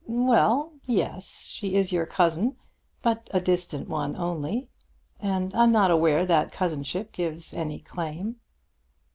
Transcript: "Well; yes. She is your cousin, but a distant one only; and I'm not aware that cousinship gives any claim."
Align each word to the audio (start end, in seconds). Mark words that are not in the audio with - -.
"Well; 0.07 0.73
yes. 0.87 1.43
She 1.45 1.75
is 1.75 1.91
your 1.91 2.07
cousin, 2.07 2.55
but 3.03 3.29
a 3.35 3.39
distant 3.39 3.87
one 3.87 4.15
only; 4.15 4.67
and 5.19 5.53
I'm 5.53 5.71
not 5.71 5.91
aware 5.91 6.25
that 6.25 6.51
cousinship 6.51 7.11
gives 7.11 7.53
any 7.53 7.77
claim." 7.77 8.37